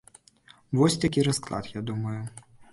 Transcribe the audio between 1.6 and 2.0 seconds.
я